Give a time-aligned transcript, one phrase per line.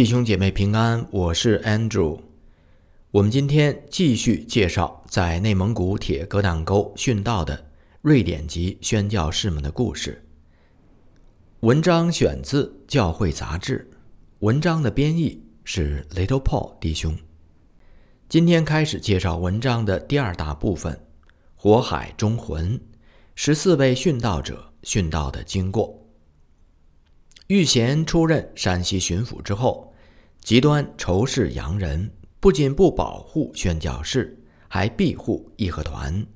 [0.00, 2.18] 弟兄姐妹平安，我是 Andrew。
[3.10, 7.66] 我们今天继续介绍在内蒙古铁格党沟殉道的
[8.00, 10.24] 瑞典籍宣教士们的故事。
[11.60, 13.90] 文章选自《教会杂志》，
[14.38, 17.14] 文章的编译是 Little Paul 弟兄。
[18.26, 20.98] 今天开始介绍文章的第二大部分：
[21.54, 22.80] 火海中魂，
[23.34, 25.94] 十四位殉道者殉道的经过。
[27.48, 29.89] 玉贤出任山西巡抚之后，
[30.42, 32.10] 极端仇视洋人，
[32.40, 36.26] 不仅不保护宣教士，还庇护义和团。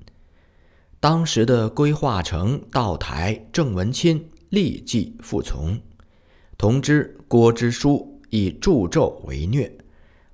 [1.01, 4.31] 当时的规划城道台郑文钦。
[4.51, 5.81] 立即服从，
[6.57, 9.79] 同知郭之书以助纣为虐，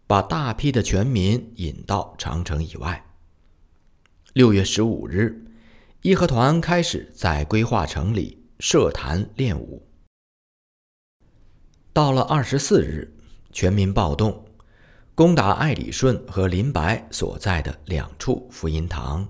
[0.06, 3.02] 把大批的全民引到长城以外。
[4.34, 5.42] 六月十五日，
[6.02, 9.86] 义和团开始在规划城里设坛练武。
[11.94, 13.16] 到了二十四日，
[13.52, 14.44] 全民暴动，
[15.14, 19.28] 攻打艾里顺和林白所在的两处福音堂，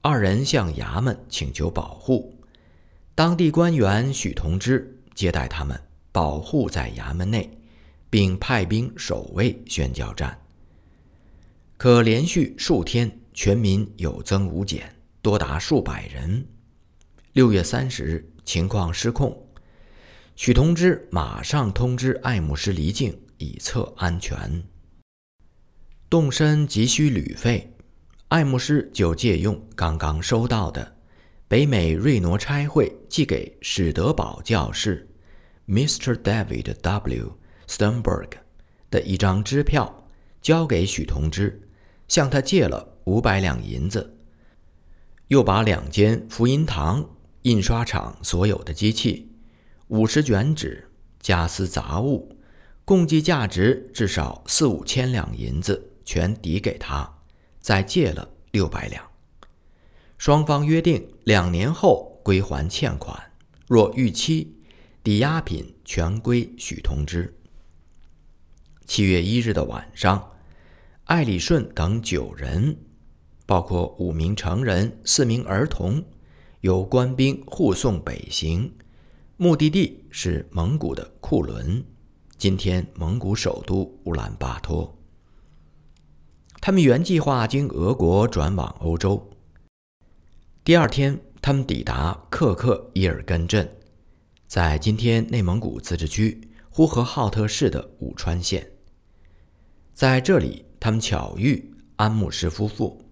[0.00, 2.34] 二人向衙门请求保护。
[3.14, 5.78] 当地官员许同之接待他们，
[6.10, 7.58] 保护在衙门内，
[8.08, 10.38] 并派兵守卫宣教站。
[11.76, 16.46] 可连续数天，全民有增无减，多达数百人。
[17.32, 19.46] 六月三十日，情况失控，
[20.34, 24.62] 许同之马上通知爱慕斯离境，以测安全。
[26.08, 27.74] 动身急需旅费，
[28.28, 30.96] 爱慕斯就借用刚刚收到的。
[31.48, 35.08] 北美瑞诺差会寄给史德堡教士
[35.66, 36.14] Mr.
[36.14, 37.38] David W.
[37.66, 38.30] Sternberg
[38.88, 40.08] 的一张支票，
[40.40, 41.68] 交给许同之，
[42.06, 44.16] 向他借了五百两银子，
[45.28, 47.08] 又把两间福音堂
[47.42, 49.32] 印刷厂所有的机器、
[49.88, 50.88] 五十卷纸、
[51.18, 52.36] 家私杂物，
[52.90, 57.08] 共计价值至少四五千两银子，全抵给他，
[57.60, 59.08] 再借了六百两。
[60.18, 63.16] 双方约定两年后归还欠款，
[63.68, 64.56] 若逾期，
[65.04, 67.32] 抵押品全归许同之。
[68.86, 70.32] 七月一日的晚上，
[71.04, 72.76] 艾里顺等九人，
[73.46, 76.04] 包括五名成人、四名儿童，
[76.62, 78.74] 由官兵护送北行，
[79.36, 81.84] 目的地是蒙古的库伦，
[82.40, 84.98] 今天蒙古首都乌兰巴托。
[86.58, 89.30] 他们原计划经俄国转往欧洲。
[90.64, 93.70] 第二天，他们抵达克克伊尔根镇，
[94.46, 96.40] 在今天内蒙古自治区
[96.70, 98.66] 呼和浩特市的武川县。
[99.92, 103.04] 在这里，他们巧遇安慕斯夫妇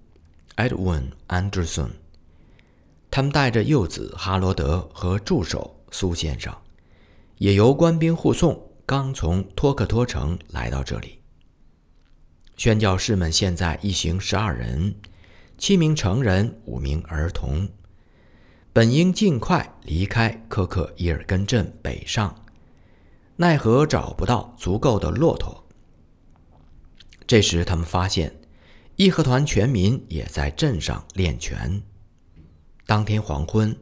[0.57, 1.91] （Edwin Anderson），
[3.11, 6.57] 他们带着幼子哈罗德和助手苏先生，
[7.37, 11.19] 也由官兵护送，刚从托克托城来到这里。
[12.57, 14.95] 宣教士们现在一行十二人。
[15.59, 17.69] 七名成人，五名儿童，
[18.73, 22.35] 本应尽快离开科克伊尔根镇北上，
[23.37, 25.67] 奈何找不到足够的骆驼。
[27.27, 28.41] 这时，他们发现
[28.97, 31.83] 义和团全民也在镇上练拳。
[32.87, 33.77] 当天黄昏，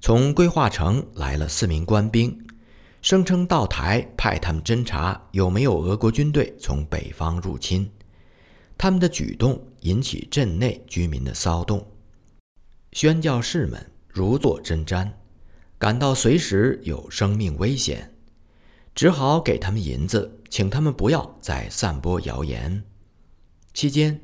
[0.00, 2.46] 从规划城来了四名官兵，
[3.02, 7.90] 声称道台派他们侦查有没有俄国军队从北方入侵。
[8.78, 11.84] 他们的举动引起镇内居民的骚动，
[12.92, 15.10] 宣教士们如坐针毡，
[15.78, 18.14] 感到随时有生命危险，
[18.94, 22.84] 只好给他们银子，请他们不要再散播谣言。
[23.74, 24.20] 期间，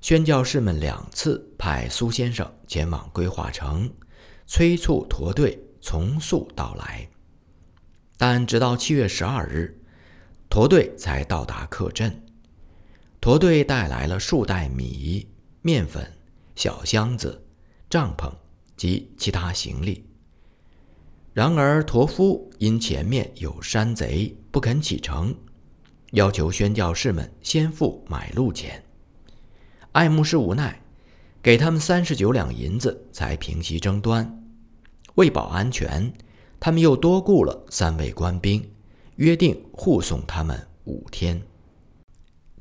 [0.00, 3.92] 宣教士们两次派苏先生前往规划城，
[4.46, 7.08] 催促驼队从速到来，
[8.24, 9.76] 但直到七月十二日，
[10.48, 12.24] 驼队才到达客镇。
[13.20, 15.26] 驼队带来了数袋米、
[15.60, 16.08] 面粉、
[16.54, 17.44] 小箱子、
[17.90, 18.32] 帐篷
[18.76, 20.06] 及其他行李。
[21.32, 25.34] 然而，驼夫因前面有山贼，不肯启程，
[26.12, 28.84] 要求宣教士们先付买路钱。
[29.90, 30.80] 爱慕斯无奈，
[31.42, 34.44] 给他们三十九两银子，才平息争端。
[35.16, 36.14] 为保安全，
[36.64, 38.70] 他们又多雇了三位官兵，
[39.16, 41.42] 约定护送他们五天。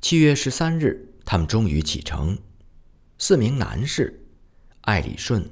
[0.01, 2.35] 七月十三日，他们终于启程。
[3.19, 4.27] 四名男士，
[4.81, 5.47] 艾里顺、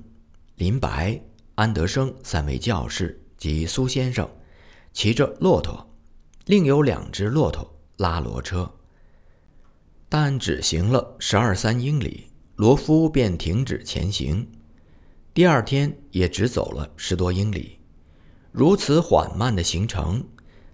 [0.55, 1.21] 林白、
[1.53, 4.27] 安德生三位教士及苏先生，
[4.93, 5.87] 骑着骆驼，
[6.47, 8.73] 另有两只骆驼拉骡车。
[10.09, 14.49] 但只行了十二三英里，罗夫便停止前行。
[15.35, 17.77] 第二天也只走了十多英里。
[18.51, 20.23] 如此缓慢的行程，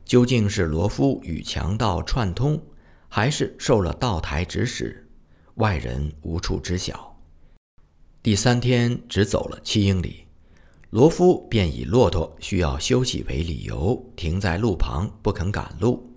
[0.06, 2.62] 究竟是罗夫与强盗串通，
[3.10, 5.08] 还是受了道台指使，
[5.56, 7.18] 外人无处知晓。
[8.24, 10.26] 第三天只走了七英里，
[10.90, 16.10] 罗夫便以骆驼需要休息为理由，停在路旁不肯赶路。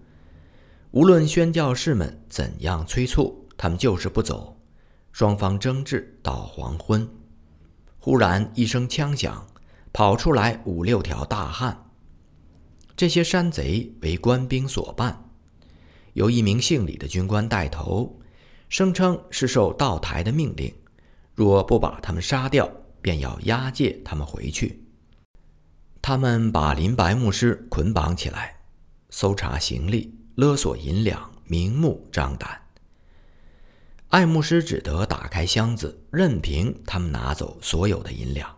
[0.93, 4.56] 无论宣教士们怎样催促，他们就是不走。
[5.10, 7.08] 双方争执到黄昏，
[7.99, 9.44] 忽然一声枪响，
[9.93, 11.85] 跑出来五六条大汉。
[12.96, 15.31] 这些山贼为官兵所办，
[16.14, 18.19] 由一名姓李的军官带头，
[18.69, 20.75] 声称是受道台的命令。
[21.35, 22.69] 若不把他们杀掉，
[23.00, 24.82] 便要押解他们回去。
[26.02, 28.56] 他们把林白牧师捆绑起来，
[29.11, 32.61] 搜查行李，勒索银两，明目张胆。
[34.08, 38.57] 爱牧师只得打开箱子，任凭他们拿走所有的银两。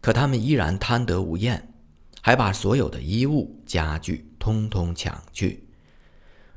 [0.00, 1.72] 可他们依然贪得无厌，
[2.20, 5.66] 还把所有的衣物、家具通通抢去。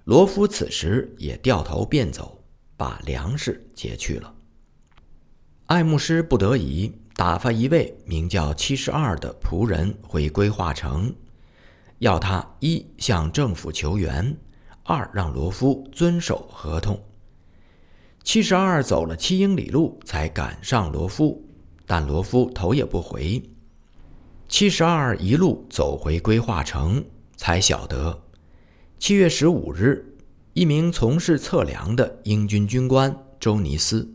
[0.05, 2.43] 罗夫此时也掉头便走，
[2.75, 4.33] 把粮食劫去了。
[5.67, 11.13] 爱慕师不得已打发一位名叫七十二的仆人回归化城，
[11.99, 14.35] 要他一向政府求援，
[14.83, 17.01] 二让罗夫遵守合同。
[18.23, 21.42] 七十二走了七英里路才赶上罗夫，
[21.85, 23.41] 但罗夫头也不回。
[24.47, 27.03] 七十二一路走回归化城，
[27.35, 28.23] 才晓得
[28.99, 30.15] 七月十五日，
[30.53, 34.13] 一名从事测量的英军军官周尼斯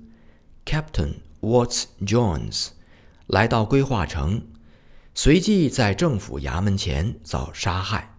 [0.65, 1.15] （Captain）。
[1.41, 2.71] Watts Jones
[3.29, 4.43] 来到规划城，
[5.15, 8.19] 随即在政府衙门前遭杀害。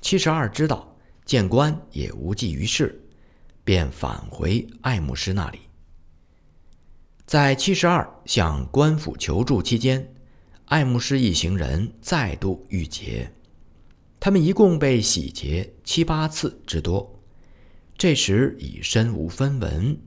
[0.00, 3.04] 七十二知道见官也无济于事，
[3.64, 5.58] 便返回爱慕斯那里。
[7.26, 10.12] 在七十二向官府求助期间，
[10.66, 13.32] 爱慕师一行人再度遇劫，
[14.20, 17.20] 他们一共被洗劫七八次之多。
[17.96, 19.98] 这时已身无分文。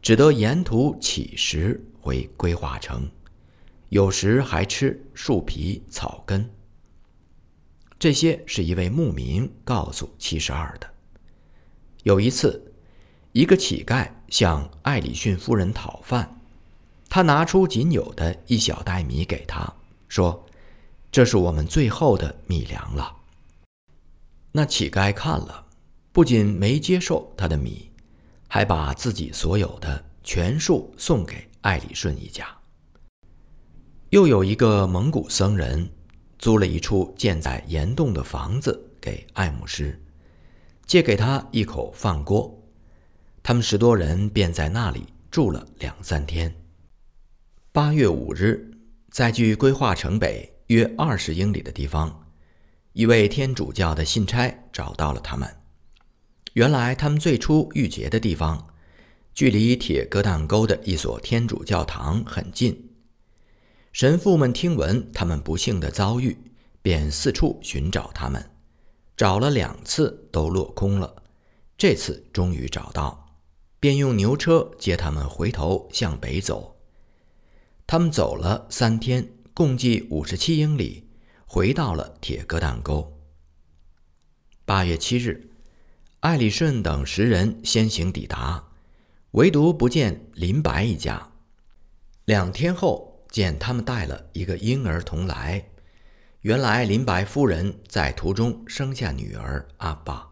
[0.00, 3.08] 只得沿途乞食回归化城，
[3.88, 6.50] 有时还吃树皮、草根。
[8.00, 10.90] 这些是一位牧民告诉七十二的。
[12.02, 12.74] 有一次，
[13.30, 16.41] 一个乞丐向艾里逊夫人讨饭，
[17.14, 19.70] 他拿出仅有的一小袋米给他，
[20.08, 20.46] 说
[21.12, 23.14] ：“这是我们最后的米粮了。”
[24.50, 25.66] 那乞丐看了，
[26.10, 27.90] 不仅没接受他的米。
[28.48, 32.46] 还把自己所有的全数送给艾里顺一家。
[34.08, 35.90] 又有一个蒙古僧人
[36.38, 39.98] 租了一处建在岩洞的房子给艾姆斯，
[40.86, 42.58] 借给他一口饭锅。
[43.42, 46.54] 他们十多人便在那里住了两三天。
[47.74, 48.70] 八月五日，
[49.10, 52.26] 在距规划城北约二十英里的地方，
[52.92, 55.48] 一位天主教的信差找到了他们。
[56.52, 58.66] 原来他们最初遇劫的地方，
[59.32, 62.90] 距离铁疙瘩沟的一所天主教堂很近。
[63.90, 66.36] 神父们听闻他们不幸的遭遇，
[66.82, 68.50] 便四处寻找他们，
[69.16, 71.22] 找了两次都落空了。
[71.78, 73.38] 这次终于找到，
[73.80, 76.71] 便用牛车接他们回头向北走。
[77.86, 81.08] 他们走了三天，共计五十七英里，
[81.46, 83.20] 回到了铁疙瘩沟。
[84.64, 85.48] 八月七日。
[86.20, 88.68] 艾里顺等十人先行抵达，
[89.32, 91.32] 唯独不见林白一家。
[92.26, 95.68] 两天后，见他们带了一个婴儿童来。
[96.42, 100.30] 原来林白夫人在途中生下女儿阿巴。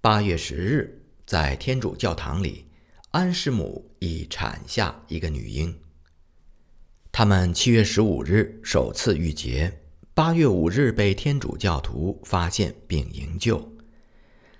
[0.00, 2.66] 八月十日，在天主教堂里，
[3.10, 5.76] 安师母已产下一个女婴。
[7.14, 9.82] 他们七月十五日首次遇劫，
[10.14, 13.70] 八月五日被天主教徒发现并营救。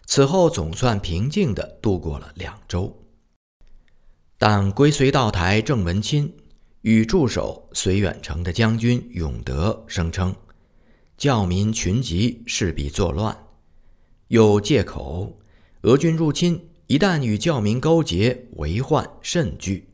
[0.04, 2.94] 此后总算平静地度过了两周，
[4.37, 6.30] 但归随道台郑文钦
[6.82, 10.37] 与驻守绥远城的将军永德声称，
[11.16, 13.35] 教民群集势必作乱，
[14.28, 15.38] 又借口
[15.85, 19.88] 俄军入侵一旦与教民勾结，为患甚惧，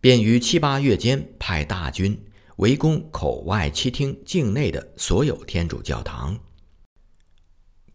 [0.00, 2.18] 便于七八月间派大军
[2.56, 6.38] 围攻口外七厅境内的所有天主教堂。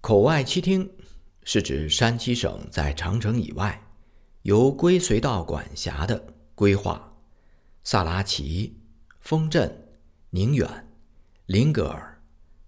[0.01, 0.89] 口外七厅。
[1.47, 3.79] 是指山西省在长城以外，
[4.41, 7.13] 由归绥道管辖的归化、
[7.83, 8.75] 萨拉齐、
[9.19, 9.87] 丰镇、
[10.31, 10.67] 宁远、
[11.45, 12.19] 林格尔、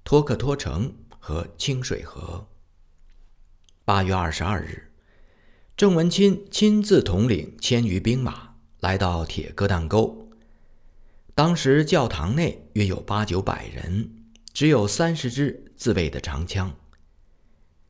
[0.03, 2.47] 托克托城和清水河。
[3.83, 4.91] 八月二十二日，
[5.75, 10.27] 郑文钦亲自统领千余兵马来到铁疙瘩沟。
[11.33, 14.09] 当时教堂内约有八九百人，
[14.53, 16.75] 只有三十支自卫的长枪。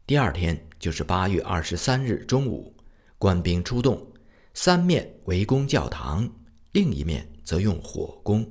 [0.05, 2.75] 第二天就是八月二十三日中午，
[3.17, 4.05] 官兵出动，
[4.53, 6.29] 三面围攻教堂，
[6.71, 8.49] 另一面则用火攻。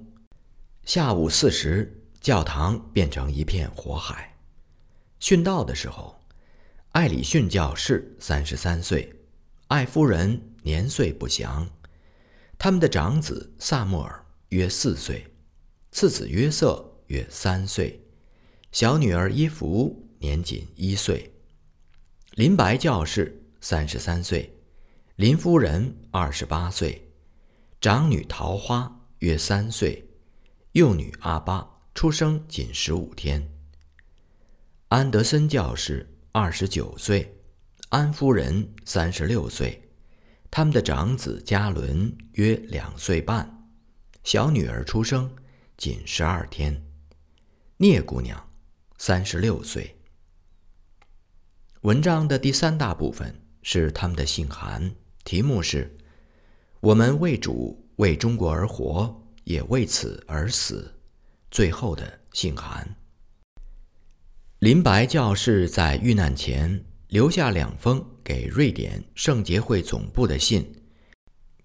[0.84, 4.34] 下午四时，教堂变成一片火海。
[5.20, 6.18] 殉道的时候，
[6.92, 9.12] 艾里逊教士三十三岁，
[9.68, 11.68] 艾夫人年岁不详，
[12.58, 15.26] 他们的长子萨默尔约四岁，
[15.92, 18.00] 次子约瑟约三岁，
[18.72, 21.32] 小女儿伊芙年仅一岁。
[22.32, 24.58] 林白教士三十三岁，
[25.16, 27.10] 林夫人二十八岁，
[27.80, 30.08] 长女桃花约三岁，
[30.72, 33.50] 幼女阿巴出生仅十五天。
[34.88, 37.38] 安德森教士二十九岁，
[37.88, 39.85] 安夫人三十六岁，
[40.56, 43.68] 他们的长子加伦约两岁半，
[44.24, 45.30] 小女儿出生
[45.76, 46.82] 仅十二天。
[47.76, 48.42] 聂姑娘
[48.96, 49.94] 三十六岁。
[51.82, 54.90] 文章的第三大部分是他们的信函，
[55.24, 55.94] 题目是
[56.80, 60.90] “我们为主为中国而活，也为此而死”。
[61.52, 62.96] 最后的信函。
[64.60, 66.82] 林白教士在遇难前
[67.16, 70.70] 留下两封给瑞典圣洁会总部的信，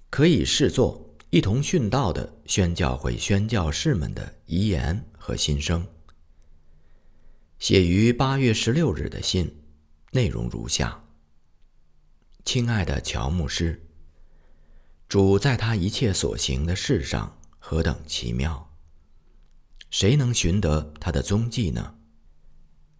[0.10, 5.86] 可以视作一同殉道的宣教会宣教士们的遗言和心声。
[7.60, 9.54] 写于八月十六日的信。
[10.14, 11.04] 内容如下：
[12.46, 13.86] 亲爱的乔牧师，
[15.10, 18.74] 主在他一切所行的事上何等奇妙！
[19.90, 21.96] 谁能寻得他的踪迹呢？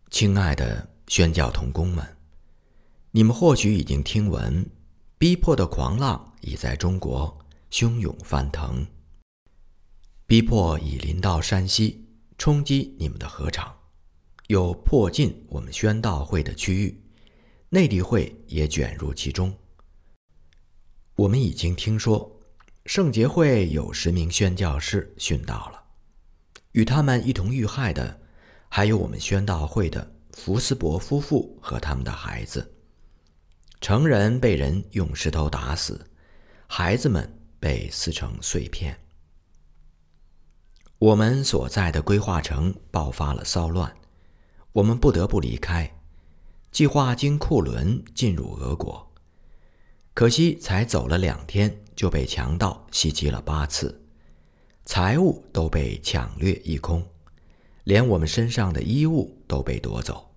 [0.10, 2.06] 亲爱的宣教童工们，
[3.14, 4.66] 你们或许已经听闻，
[5.18, 7.38] 逼迫的狂浪已在中国
[7.70, 8.88] 汹涌翻腾，
[10.26, 13.76] 逼迫已临到山西，冲击你们的禾场。
[14.48, 17.04] 有迫近我们宣道会的区域，
[17.68, 19.54] 内地会也卷入其中。
[21.16, 22.40] 我们已经听说，
[22.86, 25.84] 圣洁会有十名宣教士殉道了，
[26.72, 28.22] 与他们一同遇害的，
[28.70, 32.78] 还有我们宣道会的福斯伯夫妇和他们的孩子。
[33.82, 36.06] 成人被人用石头打死，
[36.68, 37.28] 孩子们
[37.60, 38.96] 被撕成碎片。
[41.00, 43.92] 我们所在的规划城爆发了骚乱。
[44.74, 46.00] 我们不得不离开，
[46.72, 49.12] 计划经库伦进入俄国。
[50.14, 54.00] 可惜才走了两天，就被强盗袭击了八次，
[54.86, 57.04] 财物都被抢掠一空，
[57.86, 60.36] 连我们身上的衣物都被夺走。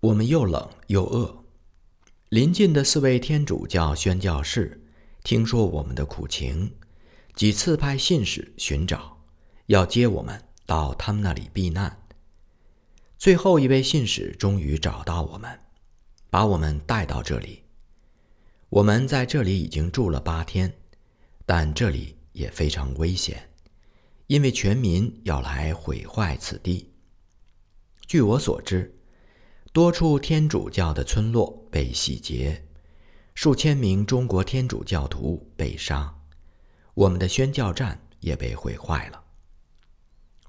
[0.00, 1.45] 我们又冷又饿。
[2.30, 4.84] 临近的四位天主教宣教士
[5.22, 6.74] 听说我们的苦情，
[7.36, 9.22] 几次派信使寻找，
[9.66, 12.02] 要接我们到他们那里避难。
[13.16, 15.60] 最后一位信使终于找到我们，
[16.28, 17.62] 把我们带到这里。
[18.70, 20.74] 我们在这里已经住了八天，
[21.44, 23.50] 但这里也非常危险，
[24.26, 26.90] 因为全民要来毁坏此地。
[28.04, 28.95] 据我所知，
[29.76, 32.64] 多处天主教的村落被洗劫，
[33.34, 36.14] 数千名中国天主教徒被杀，
[36.94, 39.22] 我们的宣教站也被毁坏了。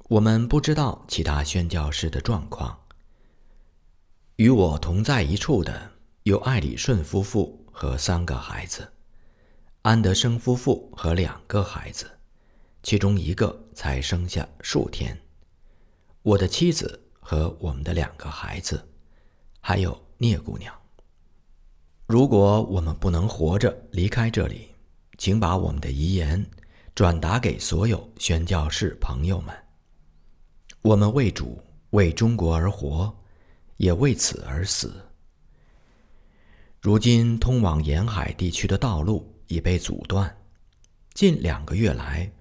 [0.07, 2.79] 我们不知道其他宣教士的状况。
[4.37, 5.91] 与我同在一处的
[6.23, 8.93] 有艾里顺夫妇和三个孩子，
[9.81, 12.09] 安德生夫妇和两个孩子，
[12.81, 15.21] 其中一个才生下数天。
[16.21, 18.86] 我的妻子和我们的两个孩子，
[19.69, 20.73] 还有聂姑娘。
[22.05, 24.69] 如果我们不能活着离开这里，
[25.17, 26.49] 请把我们的遗言
[26.95, 29.53] 转达给所有宣教士朋友们。
[30.81, 33.13] 我们为主为中国而活，
[33.75, 35.05] 也为此而死。
[36.79, 40.33] 如今通往沿海地区的道路已被阻断。
[41.13, 42.31] 近两个月来，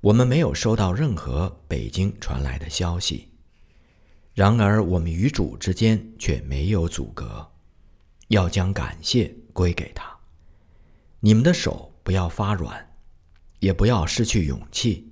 [0.00, 3.28] 我们没有收到任何北京传来的消息。
[4.36, 7.50] 然而，我们与主之间却没有阻隔。
[8.28, 10.14] 要将感谢归给他。
[11.20, 12.98] 你们的手不要发软，
[13.60, 15.10] 也不要失去勇气。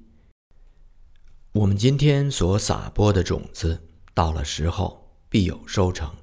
[1.53, 6.15] 我们今天所撒播的种子，到了时候必有收成。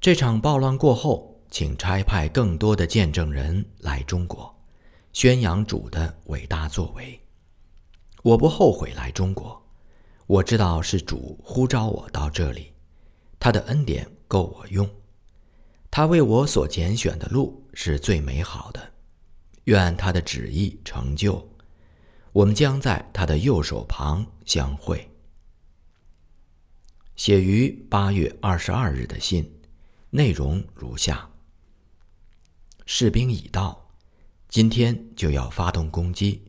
[0.00, 4.58] 这场暴乱过后，请差派更多的见证人来中国，
[5.12, 7.20] 宣扬主的伟大作为。
[8.22, 9.62] 我不后悔来中国，
[10.26, 12.72] 我知道是主呼召我到这里，
[13.38, 14.88] 他的恩典够我用，
[15.90, 18.92] 他为我所拣选的路是最美好的，
[19.64, 21.46] 愿他的旨意成就。
[22.32, 25.08] 我们将在他的右手旁相会。
[27.16, 29.60] 写于八月二十二日的信，
[30.10, 31.28] 内容如下：
[32.86, 33.90] 士兵已到，
[34.48, 36.42] 今天就要发动攻击。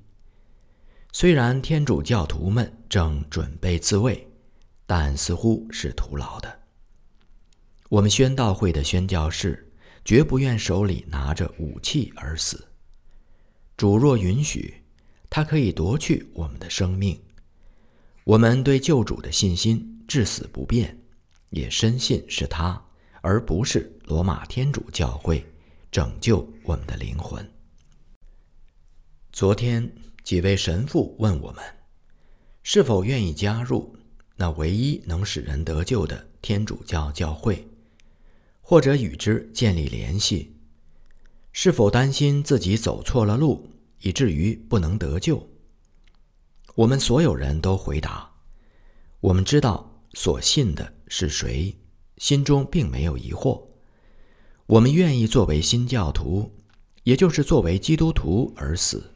[1.17, 4.29] 虽然天主教徒们正准备自卫，
[4.85, 6.59] 但似乎是徒劳的。
[7.87, 9.71] 我们宣道会的宣教士
[10.03, 12.67] 绝不愿手里拿着武器而死。
[13.77, 14.83] 主若允许，
[15.29, 17.17] 他可以夺去我们的生命。
[18.25, 20.03] 我们对救主的信心。
[20.05, 21.01] 至死不变，
[21.49, 22.85] 也深信是他，
[23.21, 25.43] 而不是罗马天主教会
[25.89, 27.49] 拯救我们的灵魂。
[29.31, 29.89] 昨天
[30.25, 31.63] 几位神父问我们，
[32.63, 33.95] 是否愿意加入
[34.35, 37.67] 那唯一能使人得救的天主教教会，
[38.59, 40.55] 或者与之建立联系？
[41.53, 43.69] 是否担心自己走错了路，
[44.01, 45.47] 以至于不能得救？
[46.73, 48.31] 我们所有人都回答：
[49.19, 49.91] 我们知道。
[50.17, 51.75] 所信的是谁，
[52.17, 53.61] 心中并没有疑惑。
[54.65, 56.55] 我们愿意作为新教徒，
[57.03, 59.14] 也就是作为基督徒而死。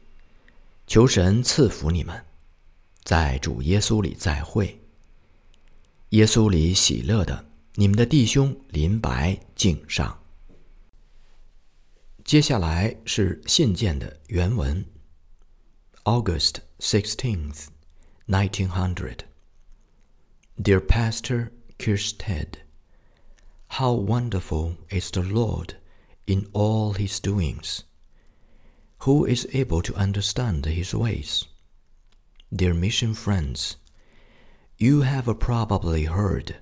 [0.90, 2.24] 求神赐福你们，
[3.04, 4.82] 在主耶稣里再会。
[6.08, 10.20] 耶稣里喜乐的你们的弟兄林白敬上。
[12.24, 14.84] 接下来是信件的原文。
[16.02, 17.66] August sixteenth,
[18.26, 19.18] nineteen hundred.
[20.60, 22.64] Dear Pastor Kirsted,
[23.68, 25.74] how wonderful is the Lord
[26.24, 27.82] in all his doings!
[29.04, 31.46] Who is able to understand his ways?
[32.54, 33.76] Dear mission friends,
[34.76, 36.56] you have probably heard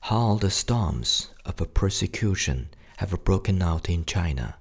[0.00, 4.56] how the storms of persecution have broken out in China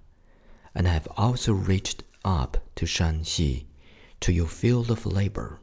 [0.76, 3.66] and have also reached up to Shanxi,
[4.20, 5.62] to your field of labor,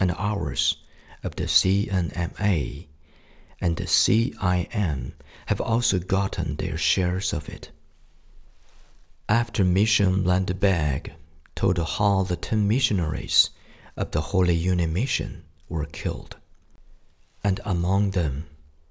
[0.00, 0.78] and ours
[1.22, 2.88] of the CNMA
[3.60, 5.12] and the CIM
[5.46, 7.70] have also gotten their shares of it.
[9.30, 11.12] After Mission Landberg
[11.54, 13.50] told how the ten missionaries
[13.96, 16.36] of the Holy Union Mission were killed,
[17.44, 18.46] and among them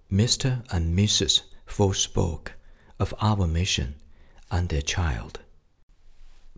[0.10, 0.63] Mr.
[0.71, 1.41] and Mrs.
[1.65, 2.54] Full spoke
[2.99, 3.95] of our mission
[4.49, 5.41] and their child.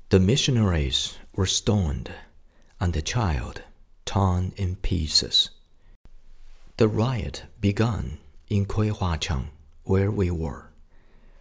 [0.09, 2.11] The missionaries were stoned,
[2.79, 3.63] and the child
[4.05, 5.49] torn in pieces.
[6.77, 9.47] The riot began in Kuihuacheng,
[9.85, 10.69] where we were,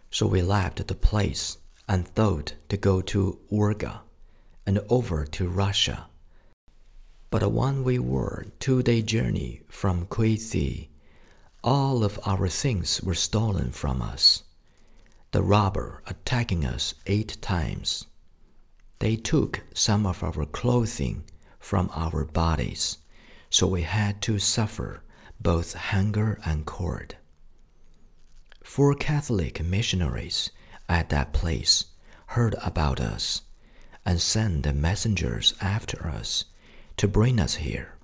[0.09, 1.59] so we left the place
[1.91, 3.99] and thought to go to Urga
[4.65, 6.07] and over to Russia.
[7.29, 10.87] But when we were two-day journey from Kuisi,
[11.61, 14.43] all of our things were stolen from us.
[15.31, 18.05] The robber attacking us eight times.
[18.99, 21.25] They took some of our clothing
[21.59, 22.99] from our bodies,
[23.49, 25.03] so we had to suffer
[25.41, 27.15] both hunger and cold.
[28.63, 30.51] Four Catholic missionaries
[30.91, 31.85] at that place
[32.27, 33.41] heard about us
[34.05, 36.45] and sent the messengers after us
[36.97, 37.95] to bring us here.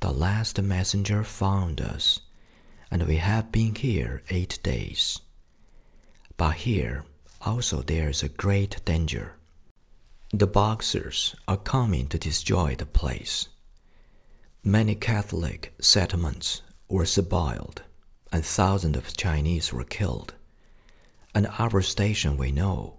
[0.00, 2.20] The last messenger found us,
[2.90, 5.20] and we have been here eight days.
[6.36, 7.04] But here
[7.40, 9.34] also there is a great danger.
[10.32, 13.48] The Boxers are coming to destroy the place.
[14.64, 17.82] Many Catholic settlements were spoiled,
[18.32, 20.34] and thousands of Chinese were killed,
[21.34, 22.98] and our station we know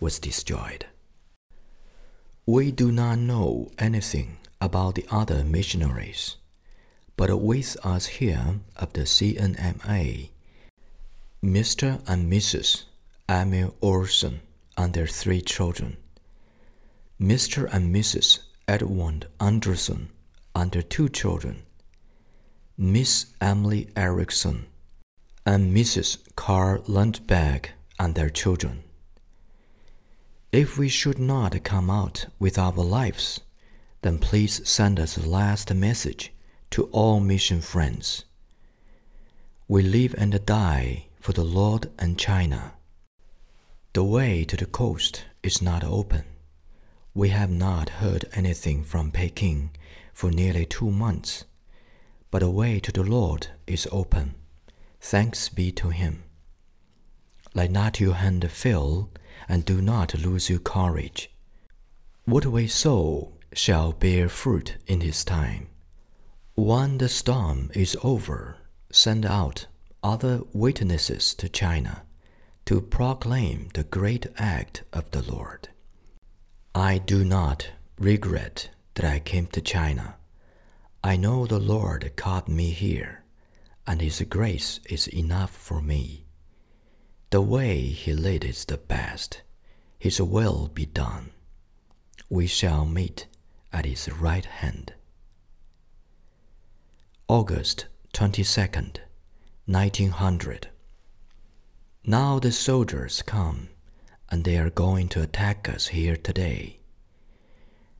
[0.00, 0.86] was destroyed.
[2.46, 6.36] We do not know anything about the other missionaries,
[7.16, 10.30] but with us here of the CNMA,
[11.44, 12.00] Mr.
[12.08, 12.84] and Mrs.
[13.28, 14.40] Emil Orson
[14.76, 15.96] and their three children,
[17.20, 17.72] Mr.
[17.72, 18.40] and Mrs.
[18.66, 20.10] Edward Anderson
[20.54, 21.62] and their two children,
[22.76, 24.66] Miss Emily Erickson
[25.46, 26.18] and Mrs.
[26.36, 27.66] Carl Lundberg
[27.98, 28.82] and their children.
[30.52, 33.40] If we should not come out with our lives,
[34.02, 36.32] then please send us a last message
[36.70, 38.24] to all mission friends.
[39.68, 42.72] We live and die for the Lord and China.
[43.92, 46.24] The way to the coast is not open.
[47.14, 49.70] We have not heard anything from Peking
[50.12, 51.44] for nearly two months,
[52.30, 54.34] but the way to the Lord is open.
[55.00, 56.24] Thanks be to Him.
[57.54, 59.10] Let not your hand fail,
[59.48, 61.30] and do not lose your courage.
[62.24, 65.68] What we sow shall bear fruit in His time.
[66.54, 68.56] When the storm is over,
[68.92, 69.66] send out
[70.02, 72.02] other witnesses to China
[72.66, 75.68] to proclaim the great act of the Lord.
[76.74, 80.16] I do not regret that I came to China.
[81.02, 83.24] I know the Lord called me here,
[83.86, 86.26] and His grace is enough for me.
[87.30, 89.42] The way He is the best.
[89.98, 91.30] His will be done.
[92.28, 93.26] We shall meet
[93.72, 94.94] at His right hand.
[97.28, 98.98] August 22nd,
[99.66, 100.68] 1900.
[102.04, 103.68] Now the soldiers come,
[104.30, 106.80] and they are going to attack us here today.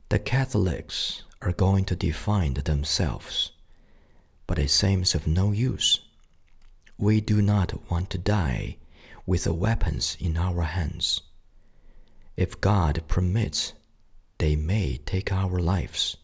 [0.09, 3.53] The Catholics are going to defend themselves,
[4.51, 6.01] but it seems of no use.
[6.97, 8.75] We do not want to die
[9.25, 11.21] with the weapons in our hands.
[12.35, 13.71] If God permits,
[14.39, 16.17] they may take our lives.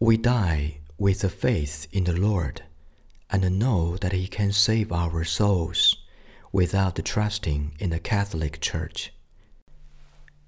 [0.00, 2.62] We die with the faith in the Lord
[3.30, 5.98] and know that He can save our souls
[6.50, 9.12] without trusting in the Catholic Church.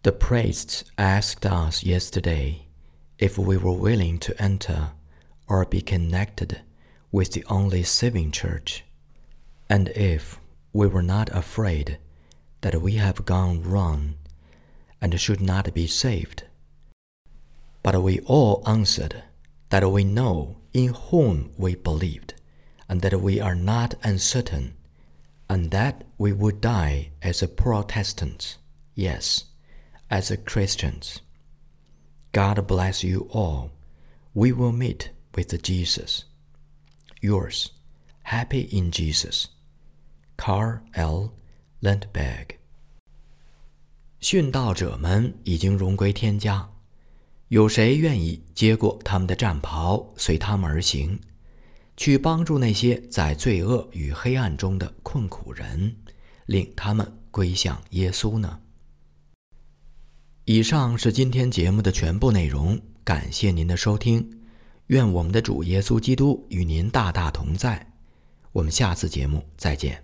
[0.02, 2.66] The priests asked us yesterday
[3.20, 4.90] if we were willing to enter
[5.46, 6.60] or be connected
[7.14, 8.82] with the only saving church,
[9.70, 10.40] and if
[10.72, 11.96] we were not afraid
[12.62, 14.14] that we have gone wrong
[15.00, 16.42] and should not be saved.
[17.84, 19.22] But we all answered
[19.70, 22.34] that we know in whom we believed,
[22.88, 24.74] and that we are not uncertain,
[25.48, 28.58] and that we would die as a Protestants,
[28.96, 29.44] yes,
[30.10, 31.20] as a Christians.
[32.32, 33.70] God bless you all.
[34.34, 36.24] We will meet with Jesus.
[37.24, 37.68] Yours,
[38.24, 39.46] happy in Jesus.
[40.36, 41.30] Carl L.
[41.80, 42.56] Lentbag。
[44.20, 46.68] 殉道者们已经荣归天家，
[47.48, 51.18] 有谁愿意接过他们的战袍，随他们而行，
[51.96, 55.96] 去帮助那些在罪恶与黑暗中的困苦人，
[56.44, 58.60] 令他们归向耶稣呢？
[60.44, 64.43] 以上是今天节目的全部内容，感谢您的收听，
[64.88, 67.86] 愿我们的主耶稣基督与您大大同在，
[68.52, 70.03] 我们下次节目再见。